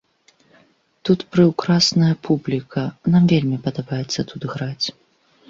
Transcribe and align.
Тут 1.09 1.19
прыўкрасная 1.35 2.09
публіка, 2.29 2.87
нам 3.15 3.23
вельмі 3.35 3.61
падабаецца 3.69 4.19
тут 4.35 4.41
граць. 4.57 4.85